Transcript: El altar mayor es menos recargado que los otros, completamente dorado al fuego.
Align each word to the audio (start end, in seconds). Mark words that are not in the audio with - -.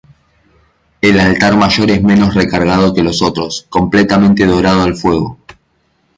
El 1.03 1.19
altar 1.19 1.55
mayor 1.57 1.91
es 1.91 2.01
menos 2.01 2.33
recargado 2.33 2.91
que 2.91 3.03
los 3.03 3.21
otros, 3.21 3.67
completamente 3.69 4.47
dorado 4.47 4.81
al 4.81 4.95
fuego. 4.95 5.37